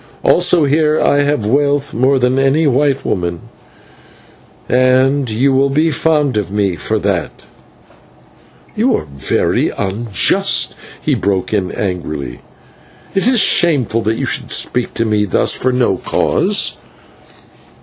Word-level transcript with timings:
Also 0.23 0.63
here 0.63 0.99
I 0.99 1.19
have 1.21 1.45
wealth 1.45 1.93
more 1.93 2.17
than 2.17 2.39
any 2.39 2.65
white 2.65 3.05
woman, 3.05 3.39
and 4.67 5.29
you 5.29 5.53
will 5.53 5.69
be 5.69 5.91
fond 5.91 6.37
of 6.37 6.49
me 6.51 6.75
for 6.75 6.97
that" 6.97 7.45
"You 8.75 8.95
are 8.95 9.05
very 9.05 9.69
unjust," 9.69 10.73
he 10.99 11.13
broke 11.13 11.53
in, 11.53 11.71
angrily; 11.71 12.39
"it 13.13 13.27
is 13.27 13.39
shameful 13.39 14.01
that 14.01 14.17
you 14.17 14.25
should 14.25 14.49
speak 14.49 14.95
to 14.95 15.05
me 15.05 15.25
thus 15.25 15.53
for 15.53 15.71
no 15.71 15.97
cause." 15.97 16.77